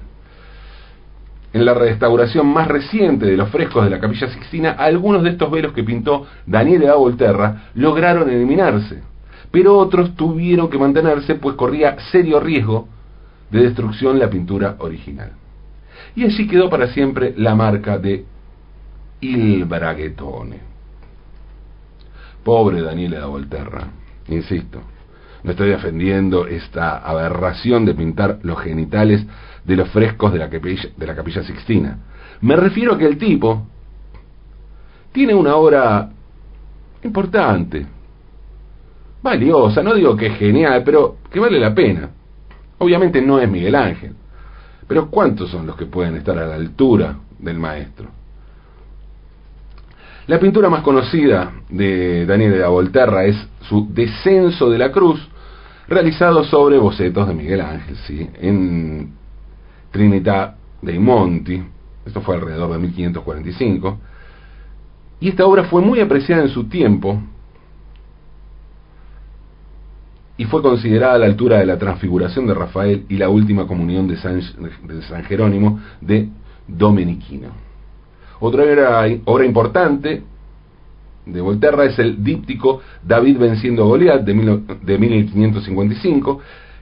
En 1.52 1.64
la 1.66 1.74
restauración 1.74 2.46
más 2.46 2.66
reciente 2.66 3.26
de 3.26 3.36
los 3.36 3.50
frescos 3.50 3.84
de 3.84 3.90
la 3.90 4.00
Capilla 4.00 4.28
Sixtina, 4.28 4.70
algunos 4.72 5.22
de 5.22 5.30
estos 5.30 5.50
velos 5.50 5.72
que 5.72 5.84
pintó 5.84 6.26
Daniele 6.46 6.86
da 6.86 6.94
Volterra 6.94 7.64
lograron 7.74 8.30
eliminarse, 8.30 9.02
pero 9.50 9.76
otros 9.76 10.16
tuvieron 10.16 10.70
que 10.70 10.78
mantenerse 10.78 11.34
pues 11.34 11.56
corría 11.56 11.98
serio 12.10 12.40
riesgo 12.40 12.88
de 13.50 13.64
destrucción 13.64 14.18
la 14.18 14.30
pintura 14.30 14.76
original. 14.78 15.32
Y 16.16 16.24
allí 16.24 16.46
quedó 16.48 16.70
para 16.70 16.88
siempre 16.88 17.34
la 17.36 17.54
marca 17.54 17.98
de 17.98 18.24
Il 19.20 19.66
Braghetone. 19.66 20.60
Pobre 22.42 22.80
Daniele 22.80 23.18
da 23.18 23.26
Volterra, 23.26 23.88
insisto, 24.28 24.80
no 25.42 25.50
estoy 25.50 25.70
defendiendo 25.70 26.46
esta 26.46 26.98
aberración 26.98 27.84
de 27.84 27.94
pintar 27.94 28.38
los 28.42 28.60
genitales 28.60 29.26
de 29.64 29.76
los 29.76 29.88
frescos 29.88 30.32
de 30.32 30.38
la, 30.38 30.48
capilla, 30.48 30.88
de 30.96 31.06
la 31.06 31.14
capilla 31.14 31.42
Sixtina. 31.42 31.98
Me 32.40 32.56
refiero 32.56 32.94
a 32.94 32.98
que 32.98 33.06
el 33.06 33.18
tipo 33.18 33.66
tiene 35.12 35.34
una 35.34 35.56
obra 35.56 36.10
importante, 37.02 37.86
valiosa, 39.22 39.82
no 39.82 39.94
digo 39.94 40.16
que 40.16 40.26
es 40.26 40.38
genial, 40.38 40.82
pero 40.84 41.16
que 41.30 41.40
vale 41.40 41.58
la 41.58 41.74
pena. 41.74 42.10
Obviamente 42.78 43.20
no 43.20 43.38
es 43.38 43.48
Miguel 43.48 43.74
Ángel, 43.74 44.14
pero 44.86 45.08
¿cuántos 45.08 45.50
son 45.50 45.66
los 45.66 45.76
que 45.76 45.86
pueden 45.86 46.16
estar 46.16 46.38
a 46.38 46.46
la 46.46 46.54
altura 46.54 47.16
del 47.38 47.58
maestro? 47.58 48.08
La 50.26 50.38
pintura 50.38 50.70
más 50.70 50.82
conocida 50.82 51.52
de 51.68 52.26
Daniel 52.26 52.52
de 52.52 52.58
la 52.60 52.68
Volterra 52.68 53.24
es 53.24 53.36
su 53.62 53.92
Descenso 53.92 54.70
de 54.70 54.78
la 54.78 54.92
Cruz, 54.92 55.28
realizado 55.88 56.44
sobre 56.44 56.78
bocetos 56.78 57.26
de 57.28 57.34
Miguel 57.34 57.60
Ángel, 57.60 57.96
¿sí? 58.06 58.28
en 58.40 59.12
Trinità 59.90 60.56
dei 60.80 60.98
Monti, 60.98 61.62
esto 62.04 62.20
fue 62.20 62.34
alrededor 62.34 62.72
de 62.72 62.78
1545, 62.78 63.98
y 65.20 65.28
esta 65.28 65.46
obra 65.46 65.64
fue 65.64 65.82
muy 65.82 66.00
apreciada 66.00 66.42
en 66.42 66.48
su 66.48 66.64
tiempo 66.64 67.22
y 70.36 70.44
fue 70.46 70.62
considerada 70.62 71.14
a 71.14 71.18
la 71.18 71.26
altura 71.26 71.58
de 71.58 71.66
la 71.66 71.78
transfiguración 71.78 72.46
de 72.46 72.54
Rafael 72.54 73.04
y 73.08 73.16
la 73.16 73.28
última 73.28 73.66
comunión 73.66 74.08
de 74.08 74.16
San, 74.16 75.24
Jerónimo 75.24 75.78
de 76.00 76.28
Domenichino. 76.66 77.50
Otra 78.40 78.64
obra 79.24 79.46
importante 79.46 80.24
de 81.26 81.40
Volterra 81.40 81.84
es 81.84 81.98
el 81.98 82.22
díptico 82.22 82.80
David 83.02 83.38
venciendo 83.38 83.84
a 83.84 83.86
Goliat 83.86 84.22
de, 84.22 84.60
de 84.82 84.98
1555, 84.98 86.40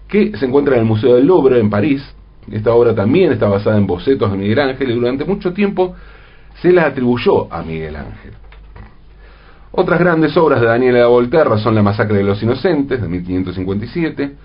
que 0.09 0.37
se 0.37 0.47
encuentra 0.47 0.75
en 0.75 0.81
el 0.81 0.87
Museo 0.87 1.17
del 1.17 1.27
Louvre 1.27 1.61
en 1.61 1.71
París 1.71 2.03
esta 2.51 2.73
obra 2.73 2.95
también 2.95 3.33
está 3.33 3.49
basada 3.49 3.77
en 3.77 3.87
bocetos 3.87 4.31
de 4.31 4.37
Miguel 4.37 4.59
Ángel 4.59 4.91
y 4.91 4.95
durante 4.95 5.25
mucho 5.25 5.53
tiempo 5.53 5.95
se 6.61 6.73
la 6.73 6.87
atribuyó 6.87 7.53
a 7.53 7.63
Miguel 7.63 7.97
Ángel. 7.97 8.33
Otras 9.73 10.01
grandes 10.01 10.37
obras 10.37 10.61
de 10.61 10.67
Daniela 10.67 10.99
de 11.01 11.07
Volterra 11.07 11.59
son 11.59 11.77
La 11.77 11.83
masacre 11.83 12.19
de 12.19 12.25
los 12.25 12.43
inocentes 12.43 13.01
de 13.01 13.09
1557, 13.09 14.37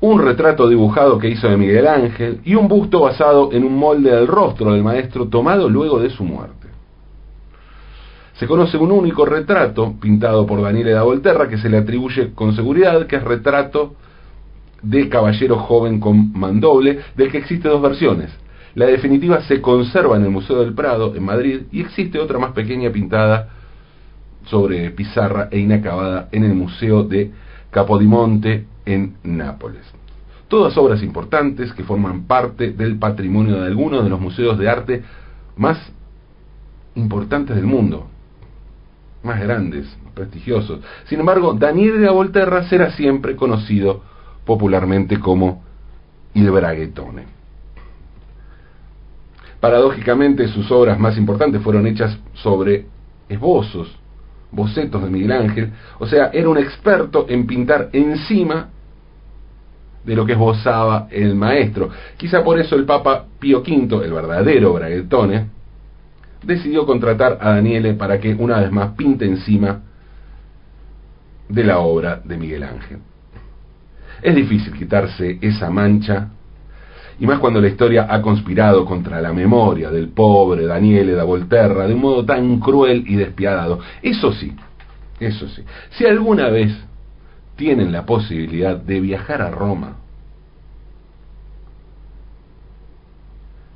un 0.00 0.22
retrato 0.22 0.68
dibujado 0.68 1.18
que 1.18 1.28
hizo 1.28 1.48
de 1.48 1.56
Miguel 1.56 1.88
Ángel 1.88 2.40
y 2.44 2.54
un 2.54 2.68
busto 2.68 3.00
basado 3.00 3.50
en 3.52 3.64
un 3.64 3.76
molde 3.76 4.10
del 4.10 4.28
rostro 4.28 4.72
del 4.72 4.84
maestro 4.84 5.26
tomado 5.26 5.68
luego 5.68 5.98
de 5.98 6.10
su 6.10 6.22
muerte. 6.22 6.65
Se 8.38 8.46
conoce 8.46 8.76
un 8.76 8.92
único 8.92 9.24
retrato 9.24 9.94
pintado 9.98 10.46
por 10.46 10.60
Daniela 10.60 10.90
de 10.90 11.00
Volterra 11.00 11.48
que 11.48 11.56
se 11.56 11.70
le 11.70 11.78
atribuye 11.78 12.34
con 12.34 12.54
seguridad 12.54 13.06
que 13.06 13.16
es 13.16 13.24
retrato 13.24 13.94
de 14.82 15.08
caballero 15.08 15.56
joven 15.58 16.00
con 16.00 16.32
mandoble, 16.32 17.00
del 17.16 17.30
que 17.30 17.38
existe 17.38 17.68
dos 17.68 17.80
versiones. 17.80 18.30
La 18.74 18.86
definitiva 18.86 19.40
se 19.42 19.62
conserva 19.62 20.16
en 20.16 20.24
el 20.24 20.30
Museo 20.30 20.60
del 20.60 20.74
Prado, 20.74 21.14
en 21.16 21.24
Madrid, 21.24 21.62
y 21.72 21.80
existe 21.80 22.18
otra 22.18 22.38
más 22.38 22.52
pequeña 22.52 22.90
pintada 22.90 23.48
sobre 24.44 24.90
pizarra 24.90 25.48
e 25.50 25.58
inacabada 25.58 26.28
en 26.30 26.44
el 26.44 26.54
Museo 26.54 27.04
de 27.04 27.32
Capodimonte, 27.70 28.66
en 28.84 29.14
Nápoles. 29.24 29.82
Todas 30.48 30.76
obras 30.76 31.02
importantes 31.02 31.72
que 31.72 31.84
forman 31.84 32.26
parte 32.26 32.70
del 32.70 32.98
patrimonio 32.98 33.60
de 33.60 33.66
algunos 33.66 34.04
de 34.04 34.10
los 34.10 34.20
museos 34.20 34.58
de 34.58 34.68
arte 34.68 35.02
más 35.56 35.78
importantes 36.94 37.56
del 37.56 37.66
mundo, 37.66 38.08
más 39.26 39.40
grandes, 39.40 39.86
prestigiosos. 40.14 40.80
Sin 41.04 41.20
embargo, 41.20 41.52
Daniel 41.52 42.00
de 42.00 42.06
la 42.06 42.12
Volterra 42.12 42.64
será 42.64 42.92
siempre 42.92 43.36
conocido 43.36 44.02
popularmente 44.44 45.18
como 45.20 45.62
Il 46.34 46.50
Braghetone. 46.50 47.24
Paradójicamente, 49.60 50.48
sus 50.48 50.70
obras 50.70 50.98
más 50.98 51.18
importantes 51.18 51.62
fueron 51.62 51.86
hechas 51.86 52.18
sobre 52.34 52.86
esbozos, 53.28 53.94
bocetos 54.52 55.02
de 55.02 55.10
Miguel 55.10 55.32
Ángel, 55.32 55.72
o 55.98 56.06
sea, 56.06 56.30
era 56.32 56.48
un 56.48 56.58
experto 56.58 57.26
en 57.28 57.46
pintar 57.46 57.90
encima 57.92 58.68
de 60.04 60.14
lo 60.14 60.24
que 60.24 60.32
esbozaba 60.32 61.08
el 61.10 61.34
maestro. 61.34 61.90
Quizá 62.16 62.44
por 62.44 62.58
eso 62.58 62.76
el 62.76 62.84
Papa 62.84 63.24
Pío 63.40 63.58
V, 63.60 64.04
el 64.04 64.12
verdadero 64.12 64.72
Braguetone, 64.72 65.55
decidió 66.46 66.86
contratar 66.86 67.38
a 67.40 67.50
Daniele 67.54 67.94
para 67.94 68.20
que 68.20 68.32
una 68.34 68.60
vez 68.60 68.70
más 68.70 68.92
pinte 68.92 69.24
encima 69.24 69.82
de 71.48 71.64
la 71.64 71.78
obra 71.78 72.20
de 72.24 72.36
Miguel 72.36 72.62
Ángel. 72.62 72.98
Es 74.22 74.34
difícil 74.34 74.72
quitarse 74.72 75.38
esa 75.40 75.70
mancha, 75.70 76.28
y 77.18 77.26
más 77.26 77.38
cuando 77.38 77.60
la 77.60 77.68
historia 77.68 78.06
ha 78.08 78.22
conspirado 78.22 78.84
contra 78.84 79.20
la 79.20 79.32
memoria 79.32 79.90
del 79.90 80.08
pobre 80.08 80.66
Daniele 80.66 81.12
da 81.12 81.24
Volterra 81.24 81.86
de 81.86 81.94
un 81.94 82.00
modo 82.00 82.24
tan 82.24 82.60
cruel 82.60 83.04
y 83.06 83.16
despiadado. 83.16 83.80
Eso 84.02 84.32
sí, 84.32 84.54
eso 85.18 85.48
sí, 85.48 85.62
si 85.90 86.06
alguna 86.06 86.48
vez 86.48 86.76
tienen 87.56 87.90
la 87.90 88.04
posibilidad 88.04 88.76
de 88.76 89.00
viajar 89.00 89.42
a 89.42 89.50
Roma, 89.50 89.96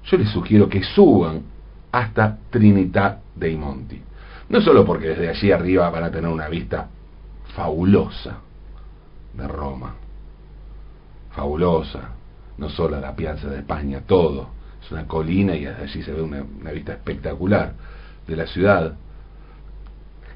yo 0.04 0.18
les 0.18 0.28
sugiero 0.30 0.68
que 0.68 0.82
suban 0.82 1.42
hasta 1.92 2.38
Trinidad 2.50 3.18
dei 3.34 3.56
Monti. 3.56 4.00
No 4.48 4.60
solo 4.60 4.84
porque 4.84 5.08
desde 5.08 5.28
allí 5.28 5.52
arriba 5.52 5.90
van 5.90 6.04
a 6.04 6.10
tener 6.10 6.30
una 6.30 6.48
vista 6.48 6.88
fabulosa 7.54 8.38
de 9.34 9.46
Roma, 9.46 9.94
fabulosa, 11.30 12.10
no 12.58 12.68
solo 12.68 13.00
la 13.00 13.14
Piazza 13.14 13.48
de 13.48 13.58
España, 13.58 14.02
todo, 14.06 14.48
es 14.82 14.90
una 14.90 15.06
colina 15.06 15.54
y 15.54 15.64
desde 15.64 15.82
allí 15.82 16.02
se 16.02 16.12
ve 16.12 16.22
una, 16.22 16.42
una 16.42 16.72
vista 16.72 16.92
espectacular 16.92 17.74
de 18.26 18.36
la 18.36 18.46
ciudad. 18.46 18.94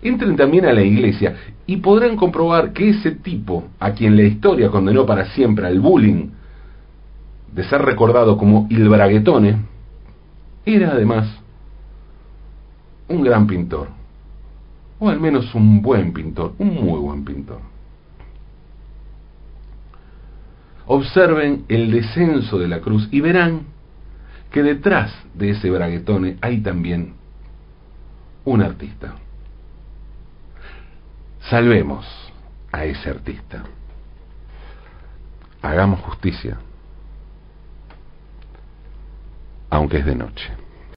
Entren 0.01 0.37
también 0.37 0.67
a 0.67 0.73
la 0.73 0.83
iglesia 0.83 1.35
y 1.67 1.79
podrán 1.79 2.17
comprobar 2.17 2.73
que 2.73 2.91
ese 2.91 3.13
tipo, 3.13 3.65
a 3.81 3.93
quien 3.93 4.17
la 4.17 4.23
historia 4.23 4.71
condenó 4.71 5.07
para 5.07 5.27
siempre 5.31 5.67
al 5.67 5.81
bullying, 5.81 6.29
de 7.53 7.65
ser 7.65 7.83
recordado 7.83 8.37
como 8.37 8.67
Il 8.71 8.89
Braguetone, 8.89 9.59
era 10.67 10.93
además 10.93 11.44
un 13.09 13.23
gran 13.23 13.47
pintor, 13.47 13.89
o 14.99 15.09
al 15.09 15.21
menos 15.21 15.55
un 15.55 15.83
buen 15.83 16.13
pintor, 16.13 16.55
un 16.59 16.75
muy 16.75 16.99
buen 16.99 17.25
pintor. 17.25 17.61
Observen 20.87 21.65
el 21.69 21.91
descenso 21.91 22.59
de 22.59 22.69
la 22.69 22.81
cruz 22.81 23.09
y 23.11 23.21
verán 23.21 23.63
que 24.51 24.63
detrás 24.63 25.13
de 25.35 25.51
ese 25.51 25.71
braguetone 25.71 26.37
hay 26.41 26.61
también 26.61 27.15
un 28.45 28.63
artista. 28.63 29.15
Salvemos 31.49 32.07
a 32.71 32.85
ese 32.85 33.11
artista. 33.11 33.65
Hagamos 35.63 36.01
justicia, 36.01 36.59
aunque 39.71 39.99
es 39.99 40.07
de 40.07 40.15
noche. 40.15 40.64